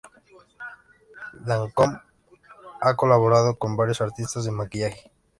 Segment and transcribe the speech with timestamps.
[1.45, 1.95] Lancôme
[2.81, 5.11] ha colaborado con varios artistas de maquillaje.